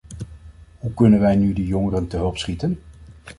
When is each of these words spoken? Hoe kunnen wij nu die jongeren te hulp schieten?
Hoe 0.77 0.93
kunnen 0.93 1.19
wij 1.19 1.35
nu 1.35 1.53
die 1.53 1.65
jongeren 1.67 2.07
te 2.07 2.17
hulp 2.17 2.37
schieten? 2.37 2.81